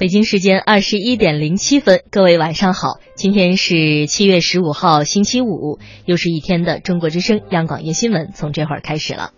[0.00, 9.32] 北京时间二十一点零七分，各位晚上好，今天是七月十五号星期五，又是一天的中国之声央广夜新闻从这会儿开始了。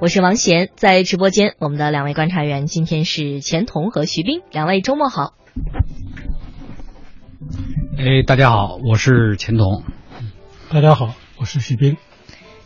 [0.00, 5.34] 我是王贤，在直播间，我们的两位观察员今天是钱彤和徐斌，两位周末好。
[7.98, 9.82] 哎，大家好，我是钱彤。
[10.70, 11.96] 大家好，我是徐斌。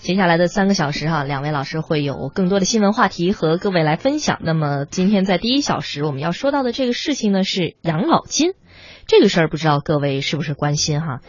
[0.03, 4.41] 接下来的三个小时哈，两位老师会有更多的新闻话题和各位来分享。
[4.43, 8.51] 那么今天在第一小时我们要说到的这个事情呢是养老金，
[9.07, 11.21] 这个事儿不知道各位是不是关心哈？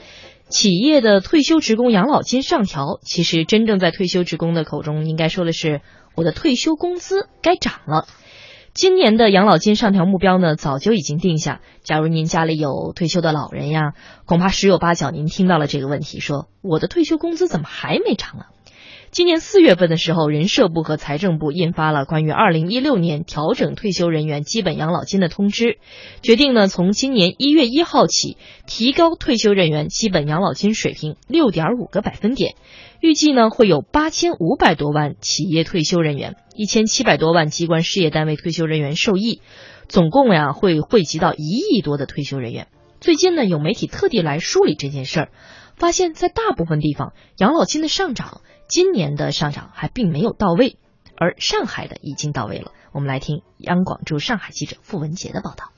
[0.49, 5.81] 企业的退休职工养老金上调，其实真正在退休职工的口中应该说的是
[6.15, 8.07] 我的退休工资该涨了。
[8.73, 13.93] 今年的养老金上调目标呢早就已经定下，假如您家里有退休的老人呀，
[14.25, 18.45] 恐怕十有八九您听到了这个问题，说我的退休工资怎么还没涨啊？
[19.13, 25.77] 今年四月份的时候，人社部和财政部印发了关于二零一六年调整退休人员基本养老金的通知，
[26.23, 32.55] 决定呢从今年一月一号起提高退休人员基本养老金水平六点五个百分点，
[33.01, 39.41] 预计呢会有八千五百多万企业退休人员、一千七百多万机关事业单位退休人员受益，
[39.87, 42.67] 总共呀会惠及到一亿多的退休人员。
[42.99, 45.29] 最近呢有媒体特地来梳理这件事儿，
[45.75, 48.41] 发现，在大部分地方养老金的上涨。
[48.67, 50.77] 今年的上涨还并没有到位，
[51.17, 52.71] 而上海的已经到位了。
[52.91, 55.72] 我们来听央广驻上海记者付文杰的报道。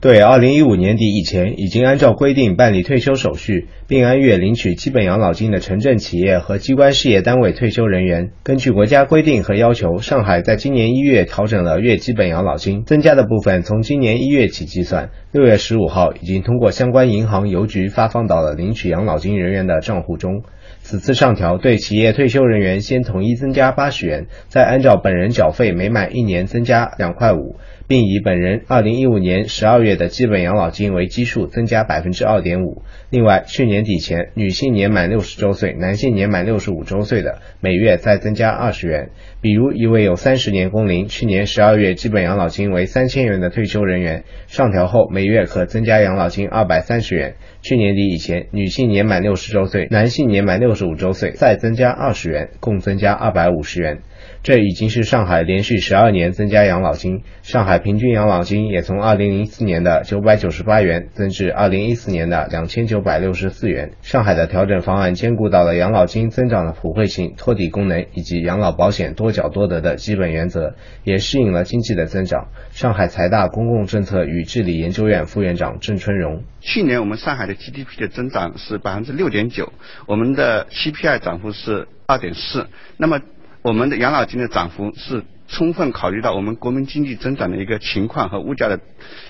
[0.00, 20.44] 对，二零一五年底以前已经按照规定办理退休手续并按月领取基本养老金的城镇企业和机关事业单位退休人员，根据国家规定和要求，上海在今年一月调整了月基本养老金，增加的部分从今年一月起计算，六月十五号已经通过相关银行邮局发放到了领取养老金人员的账户中。
[20.80, 27.56] 此次上调对企业退休人员先统一增加八十元，再按照本人缴费每满一年增加两块五。
[27.88, 32.82] 并以本人二零一五年十二月月的基本养老金为基数，增加百分之二点五。
[33.08, 39.08] 另外，去年底前女性年满六十周岁、男性年满六十五周岁的，每月再增加二十元。
[39.40, 47.36] 比如，一位有三十年工龄，去年十二月基本养老金为三千元的退休人员，上调后每月可增加养老金二百三十元。
[47.62, 54.00] 去年底以前，女性年满六十周岁、男性年满六十五周岁，再增加二十元，共增加二百五十元。
[54.42, 63.92] 这已经是上海连续十二年增加养老金，上海平均养老金也从二零零四年的九百九十八元增至二零一四年的两千九百六十四元。
[64.00, 70.74] 上海的调整方案兼顾到了养老金增长的普惠性、托底功能以及养老保险多缴多得的基本原则，
[71.04, 72.48] 也适应了经济的增长。
[72.70, 79.72] 上海财大公共政策与治理研究院副院长郑春荣：去年我们上海的 GDP 的增长是百分之六点九，
[80.06, 83.20] 我们的 CPI 涨幅是二点四，那么。
[83.62, 88.78] 我们的养老金的涨幅是充分考虑到我们国民经济增长的一个情况和物价的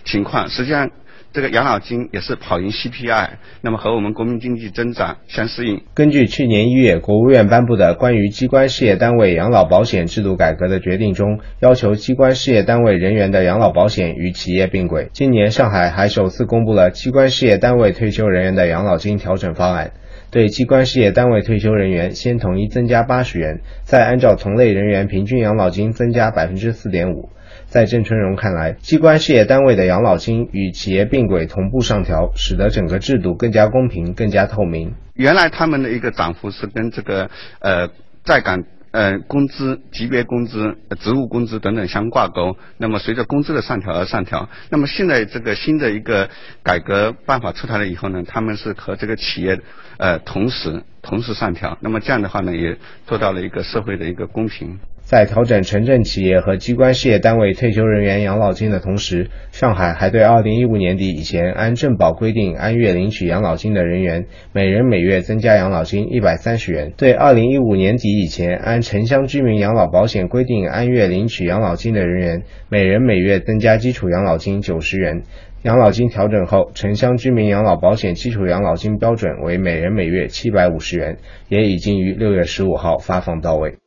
[0.04, 0.48] 情况。
[0.48, 0.90] 实际上，
[1.32, 3.28] 这个养老金也是跑赢 CPI，
[3.60, 5.82] 那么和我们国民经济增长相适应。
[5.94, 15.08] 根据去年一月国务院颁布的关于机关事业单位养老保险制度改革的决定中，要求机关事业单位人员的养老保险与企业并轨。
[15.12, 19.92] 今年上海还首次公布了机关事业单位退休人员的养老金调整方案。
[20.30, 27.30] 对机关事业单位退休人员，先统一增加八十元，再按照同类人员平均养老金增加百分之四点五。
[27.66, 34.94] 在郑春荣看来，机关事业单位的养老金与企业并轨同步上调，使得整个制度更加公平、更加透明。
[35.14, 37.30] 原来他们的一个涨幅是跟这个
[37.60, 37.88] 呃
[38.24, 38.64] 在岗。
[38.90, 42.56] 呃，工资、级别工资、职务工资等等相挂钩。
[42.78, 44.48] 那么随着工资的上调而上调。
[44.70, 46.30] 那么现在这个新的一个
[46.62, 49.60] 改革办法出台了以后呢，他们是和这个企业
[49.98, 51.76] 呃同时同时上调。
[51.80, 54.78] 那么这样的话呢，也做到了一个社会的一个公平。
[55.08, 75.22] 在调整城镇企业和机关事业单位退休人员养老金的同时，上海还对2015年底以前按政保规定按月领取养老金的人员，每人每月增加养老金130元；对2015年底以前按城乡居民养老保险规定按月领取养老金的人员，每人每月增加基础养老金90元。
[75.62, 81.16] 养老金调整后，城乡居民养老保险基础养老金标准为每人每月750元，
[81.48, 83.77] 也已经于6月15号发放到位。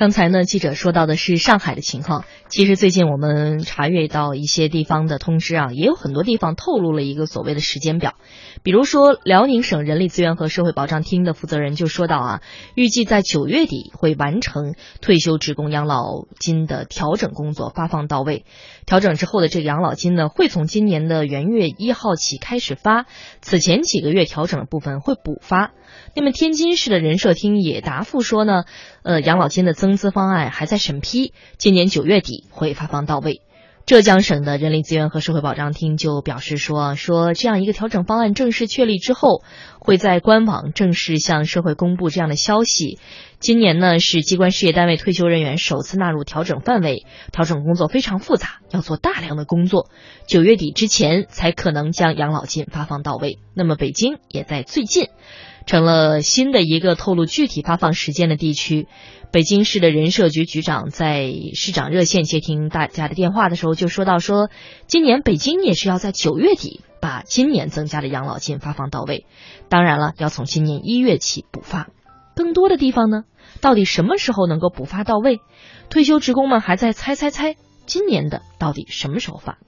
[0.00, 2.24] 刚才呢，记者说到的是上海的情况。
[2.48, 8.14] 其实最近我们查阅到一些地方的通知啊，也有很多地方透露了一个所谓的时间表。
[8.62, 12.40] 比如说，辽宁省人力资源和社会保障厅的负责人就说到啊，
[12.74, 18.46] 预计在九月底会完成退休职工养老金的调整工作，发放到位。
[18.86, 23.04] 调整之后的这个养老金呢，会从今年的元月一号起开始发，
[23.42, 25.72] 此前几个月调整的部分会补发。
[26.16, 28.64] 那么天津市的人社厅也答复说呢，
[29.02, 33.42] 呃，养老金的增资方案还在审批，今年九月底会发放到位。
[33.86, 39.42] 浙江省的人力资源和社会保障厅就表示说，说这样一个调整方案正式确立之后，
[39.80, 43.00] 会在官网正式向社会公布这样的消息。
[43.40, 49.88] 今年呢是机关事业单位退休人员首次纳入调整范围，调整工作非常复杂，要做大量的工作，
[50.28, 53.40] 九月底之前才可能将养老金发放到位。
[53.54, 55.08] 那么北京也在最近。
[55.66, 58.88] 成了新的一个透露具体发放时间的地区。
[59.32, 64.50] 北京市的人社局局长在市长热线接听大家的电话的时候，就说到说，
[64.88, 69.26] 今年北京也是要在九月底把今年增加的养老金发放到位。
[69.68, 71.88] 当然了，要从今年一月起补发。
[72.34, 73.22] 更多的地方呢，
[73.60, 75.38] 到底什么时候能够补发到位？
[75.90, 77.54] 退休职工们还在猜猜猜，
[77.86, 79.58] 今年的到底什么时候发？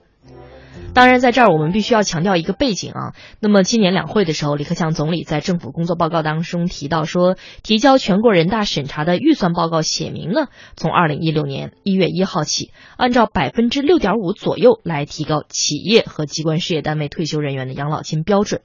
[0.94, 3.14] 当然，在这儿我们必须要强调一个背景啊。
[3.40, 18.60] 那么今年两会的时候，李克强总理在政府工作报告当中提到说，提交全国人大审查的预算报告写明呢，从二零一六年一月一号起，按照百分之六点五左右来提高企业和机关事业单位退休人员的养老金标准。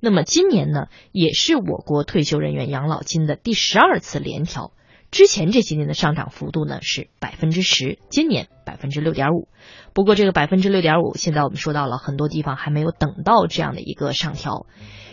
[0.00, 4.72] 那么今年呢，也是我国退休人员养老金的第十二次联调。
[5.10, 9.48] 之前这些年的上涨幅度呢是百分之十，今年百分之六点五。
[9.92, 14.66] 不过这个百分之六点五，现在我们说到了很多地方还没有等到这样的一个上调。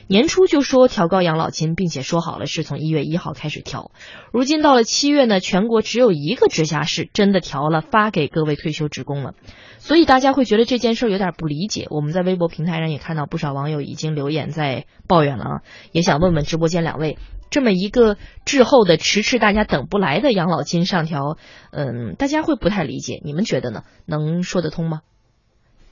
[0.07, 3.91] 年初就说调高养老金，并且说好了是从一月一号开始调。
[4.31, 9.33] 如今到了七月呢，全国只有一个直辖市真的调了，发给各位退休职工了。
[9.79, 11.87] 所以大家会觉得这件事有点不理解。
[11.89, 15.61] 我们在微博平台上也看到不少网友已经留言在抱怨了啊，
[15.91, 17.17] 也想问问直播间两位。
[17.49, 21.37] 这么一个滞后的、迟迟大家等不来的养老金上调，
[21.71, 23.83] 嗯，大家会不太理解，你们觉得呢？
[24.05, 25.01] 能说得通吗？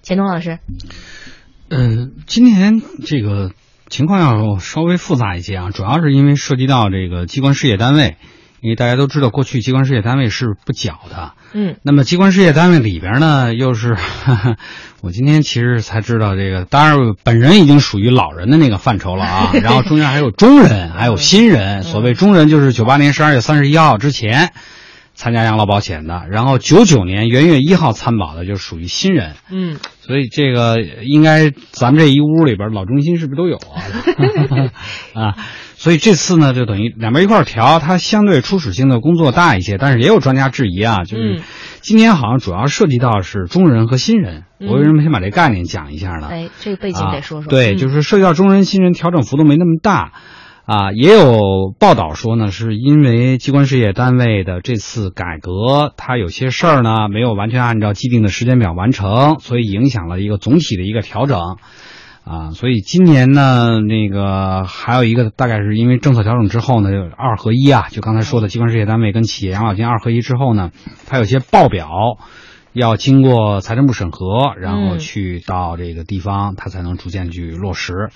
[0.01, 0.59] 钱东老师，
[1.69, 3.53] 嗯，今年这个
[3.89, 8.17] 情况要稍微复杂一些啊，主要是因为涉及到这个机关事业单位。
[8.61, 11.33] 因为大家都知道，过去机关事业单位是不缴的。
[11.53, 13.95] 嗯，那么机关事业单位里边呢，又是
[15.01, 19.51] 我今天其实才知道这个，当然本人已经属于老人的那个范畴了啊。
[19.61, 21.83] 然后中间还有中人，还有新人。
[21.83, 24.51] 所谓中人，就是九八年十二月三十一号之前
[25.15, 29.33] 参加养老保险的，然后九九年元月一号参保的，就属于新人。
[29.49, 34.69] 嗯，所以这个应该咱们这一屋里边老中心是不是都有啊？
[35.15, 35.35] 啊。
[35.77, 41.41] 所以这次呢，就等于两边一块调，它相对初始性的工作大一些，但是也有专家质疑啊，就是
[41.81, 44.45] 今年好像主要涉及到是中人和新人。
[44.59, 46.29] 我为什么先把这概念讲一下呢？
[46.31, 47.49] 哎，这个背景得说说。
[47.49, 50.13] 对，就是涉及到中人、新人，调整幅度没那么大
[50.65, 50.91] 啊。
[50.91, 61.39] 也有报道说呢，是因为机关事业单位的这次改革，它有些事儿呢没有完全按照既定的时间表完成，所以影响了一个总体的一个调整。
[62.27, 70.71] 啊，所以今年呢，那个还有一个，大概是因为政策调整之后呢，就二合一啊，就刚才说的机关事业单位跟企业养老金二合一之后呢，
[71.05, 71.87] 它有些报表
[72.75, 78.09] 要经过财政部审核，然后去到这个地方，它才能逐渐去落实。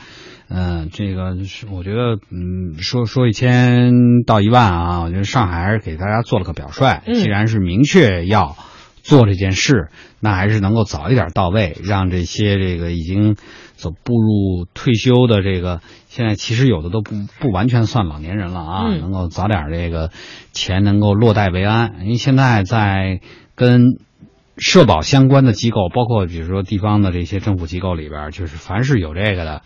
[0.50, 3.94] 嗯，这个是我觉得，嗯，说说一千
[4.28, 8.56] 到一万啊，我觉得上海还是给大家做了个表率，既然是明确要
[9.02, 9.88] 做这件事，
[10.20, 13.36] 那还是能够早一点到位，让这些这个已经。
[13.80, 15.80] 走步入退休的这个，
[16.10, 20.12] 现在其实有的都不不完全算老年人了啊，能够早点这个
[20.52, 22.02] 钱能够落袋为安。
[22.02, 23.22] 因为现在在
[23.56, 23.84] 跟
[24.60, 29.62] 社保相关的机构，包括比如说地方的这些政府机构里边，就是凡是有这个的，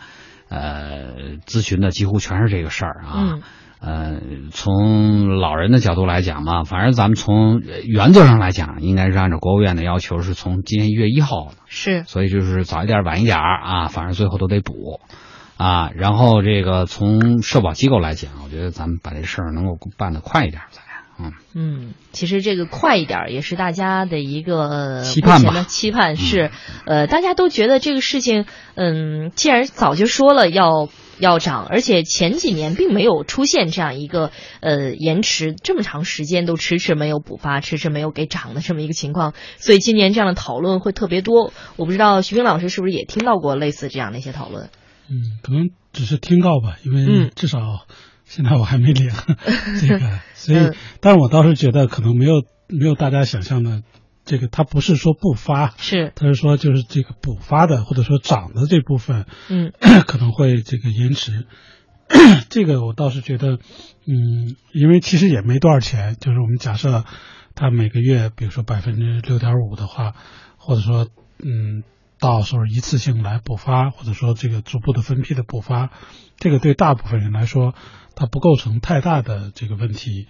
[0.50, 3.40] 呃，咨询的几乎全是这个事儿啊。
[3.82, 15.02] 呃，从老人的角度来讲嘛，反正咱们从原则上来讲，应该是按照国务院的要求，是从今年一月一号是，所以就是早一点晚一点啊，反正最后都得补
[15.58, 15.92] 啊。
[15.96, 20.93] 然后这个从社保机构来讲，我觉得咱们把这事儿能够办得快一点才。
[21.24, 25.64] 嗯嗯，其实这个快一点也是大家的一个期盼吧。
[25.68, 26.52] 期盼是，
[26.86, 30.90] 呃，大家都觉得这个事情，嗯，既然早就说了要。
[31.20, 41.54] 要涨，而且前几年并没有出现这样一个呃延迟这么长时间都迟迟没有补发、迟迟没有给涨的这么一个情况，所以今年这样的讨论会特别多。
[41.76, 44.72] 我不知道徐冰老师是不是也听到过类似这样的一些讨论？
[45.08, 47.60] 嗯，可能只是听到吧，因为至少
[48.36, 49.12] 现在我还没领
[49.80, 53.84] 这个，所以，但是我倒是觉得可能没有没有大家想象的。
[54.26, 59.74] 这个他不是说不发，是他是说就是这个补发的或者说涨的这部分，嗯，
[60.08, 61.46] 可能会这个延迟。
[62.50, 63.60] 这个我倒是觉得，
[64.08, 67.04] 嗯，因为其实也没多少钱，就是我们假设
[67.54, 70.14] 他每个月比如说百分之六点五的话，
[70.58, 71.08] 或者说
[71.44, 71.84] 嗯，
[72.24, 75.90] 到时候一次性来补发，或者说这个逐步的分批的补发，
[76.38, 77.76] 这个对大部分人来说，
[78.16, 80.28] 它不构成太大的这个问题。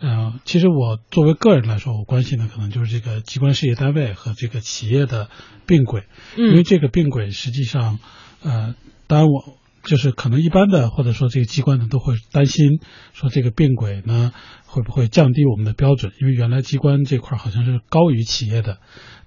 [0.00, 5.30] 呃，其实我作为个人来说，我关心的可能就是这个机关事业单位和这个企业的
[5.64, 8.00] 并轨，因为这个并轨实际上，
[8.42, 8.74] 呃，
[9.06, 12.80] 当然我就是可能一般的或者说这个机关呢都会担心
[13.12, 14.32] 说这个并轨呢
[14.66, 18.78] 会不会降低我们的标准，因为原来机关这块好像是高于企业的，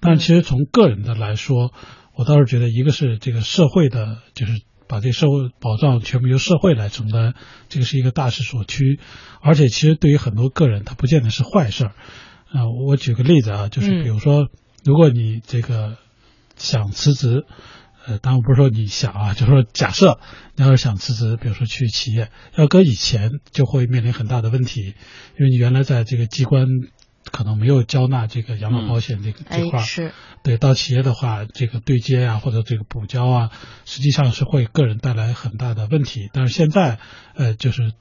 [0.01, 1.73] 但其实从个人的来说，
[2.13, 7.33] 我倒是觉得一个是这个社会的，就是把这社会保障全部由社会来承担，
[7.69, 8.99] 这个是一个大势所趋，
[9.41, 11.93] 而且其实对于很多个人，他不见得是坏事儿。
[12.51, 14.49] 啊、我举个例子啊，就是比如说，
[14.83, 15.97] 如果你这个
[16.57, 17.45] 想辞职，
[18.05, 20.19] 呃，当然不是说你想啊，就是说假设
[20.57, 24.95] 你要是想辞职，比如说去企业，要搁以前就会面临很大的问题，
[25.39, 26.67] 因为你原来在这个机关
[27.31, 30.13] 可能没有交纳这个养老保险这个、这块儿，哎是，
[30.43, 33.49] 对，到企业的话，这个对接啊，或者这个补交啊，
[33.85, 36.29] 实际上是会个人带来很大的问题。
[36.33, 36.97] 但是现在，
[37.35, 37.93] 呃，就是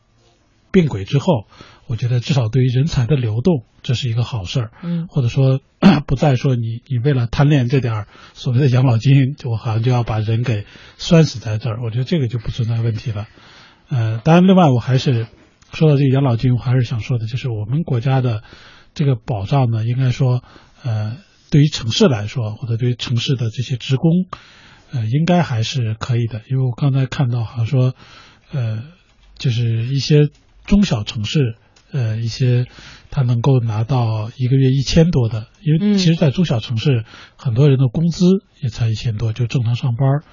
[0.73, 1.47] 并轨之后，
[1.87, 4.71] 我觉得至少对于人才的流动，这是一个好事儿。
[4.83, 5.61] 嗯或者说
[6.07, 10.65] 不再说你你为了贪恋这点儿所谓的养老金，就我好像就要把人给
[10.99, 11.83] 拴死在这儿。
[11.83, 13.27] 我觉得这个就不存在问题了。
[13.89, 15.27] 呃，当然，另外我还是
[15.73, 18.43] 说到这个养老金，我还是想说的，就是我们国家的
[18.95, 20.43] 这个保障呢，应该说，
[20.83, 21.17] 呃，
[21.51, 24.11] 对于城市来说，或者对于城市的这些职工，
[24.93, 26.43] 呃，应该还是可以的。
[26.51, 27.95] 因为我刚才看到好像说，
[28.53, 28.83] 呃，
[29.39, 30.29] 就是一些
[30.65, 31.57] 中小城市，
[31.93, 32.67] 呃，一些
[33.11, 37.05] 他能够拿到一个月一千多的，因嗯为其实，在中小城市，
[37.37, 38.27] 很多人的工资
[38.61, 40.25] 也才一千多，就正常上班儿。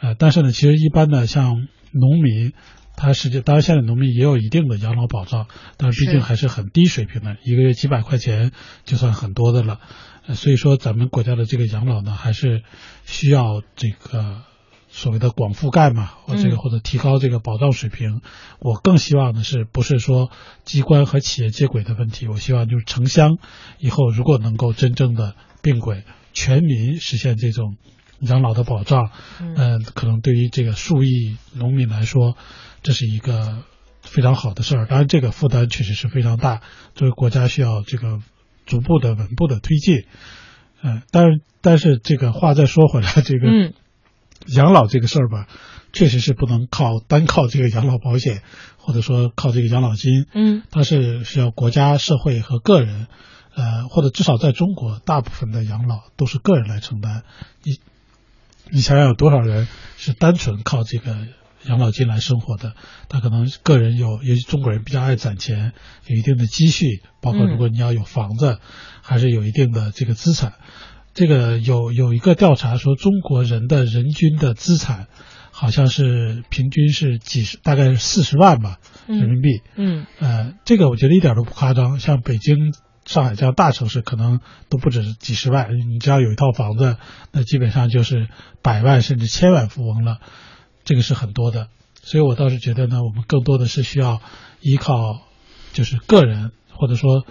[0.00, 2.52] 呃，但是呢，其实一般的像农民，
[2.96, 5.46] 他实际当然现在农民也有一定的养老保障，
[5.76, 8.52] 但是毕竟还是很低水平的，一个月几百块钱
[8.84, 9.80] 就算很多的了。
[10.26, 12.62] 呃，所以说咱们国家的这个养老呢，还是
[13.04, 14.42] 需要这个
[14.88, 18.20] 所谓的广覆盖嘛，或这个嗯或者提高这个保障水平。
[18.60, 20.30] 我更希望的是，不是说
[20.64, 23.38] 机关和企业接轨的问题，我希望就是城乡
[23.80, 27.76] 以后如果能够真正的并轨，全民实现这种
[28.22, 29.10] 养老的保障，
[29.40, 32.36] 嗯嗯，可能对于这个数亿农民来说，
[32.82, 33.64] 这是一个
[34.00, 34.86] 非常好的事儿。
[34.86, 36.60] 当然，这个负担确实是非常大，
[36.94, 38.20] 作为国家需要这个
[38.64, 40.04] 逐步的、稳步的推进。
[40.82, 43.72] 嗯，但是但是这个话再说回来，这个嗯
[44.56, 45.46] 养老这个事儿吧，
[45.92, 48.42] 确实是不能靠单靠这个养老保险，
[48.78, 53.06] 或者说靠这个养老金，嗯它是需要国家、社会和个人，
[53.54, 57.22] 呃，或者至少在中国，大部分的养老都是个人来承担。
[57.62, 57.78] 你
[58.72, 61.14] 你想想有多少人是单纯靠这个
[61.64, 62.72] 养老金来生活的？
[63.08, 65.72] 他可能个人有，尤其中国人比较爱攒钱，
[66.06, 68.58] 有一定的积蓄，包括嗯如果你要有房子，
[69.02, 70.54] 还是有一定的这个资产。
[71.14, 75.08] 这个有有一个调查说，中国人的人均的资产
[75.50, 79.60] 好像是平均是几十，大概是四十万吧人民币。
[79.76, 82.00] 嗯呃，这个我觉得一点都不夸张。
[82.00, 82.72] 像北京、
[83.04, 85.68] 上海这样大城市，可能都不止几十万。
[85.90, 86.96] 你只要有一套房子，
[87.32, 88.28] 那基本上就是
[88.62, 90.18] 百万甚至千万富翁了，
[90.84, 91.68] 这个是很多的。
[91.94, 94.20] 所以我倒是觉得呢，我们更多的是需要
[94.60, 95.20] 依靠，
[95.72, 97.24] 就是个人或者说，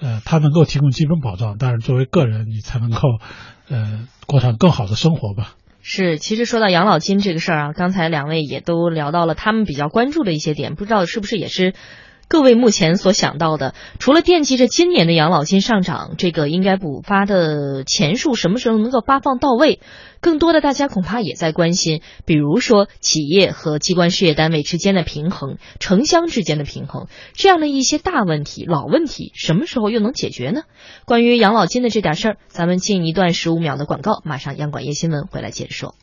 [0.00, 3.00] 呃，他能够提供基本保障，但是作为个人，你才能够，
[3.68, 5.54] 呃，过上更好的生活吧。
[5.80, 11.74] 是，其实说到养老金这个事儿啊，刚才两位也都聊到了他们比较关注的一些点，不知道是不是也是
[12.28, 13.74] 各位目前所想到的？
[13.98, 19.80] 除了惦记着今年的养老金上涨，这个应该补发的钱数什么时候能够发放到位？
[20.20, 30.62] 更多的大家恐怕也在关心，比如说企业和机关事业单位之间的平衡，城乡之间的平衡，这样的一些大问题、老问题，什么时候又能解决呢？
[31.06, 35.94] 关于养老金的这点事儿，咱们进一段十五秒的广告，马上央广夜新闻回来接着说。